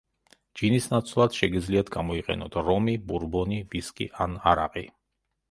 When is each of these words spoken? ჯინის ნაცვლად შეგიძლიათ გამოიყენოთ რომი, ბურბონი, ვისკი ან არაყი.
ჯინის 0.59 0.85
ნაცვლად 0.93 1.37
შეგიძლიათ 1.39 1.91
გამოიყენოთ 1.97 2.57
რომი, 2.71 2.97
ბურბონი, 3.13 3.61
ვისკი 3.77 4.09
ან 4.27 4.37
არაყი. 4.55 4.87